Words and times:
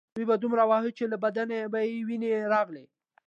دوی 0.15 0.25
به 0.29 0.35
دومره 0.43 0.63
واهه 0.69 0.91
چې 0.97 1.03
له 1.11 1.17
بدن 1.25 1.49
به 1.71 1.79
یې 1.87 1.97
وینې 2.07 2.31
راغلې 2.53 2.85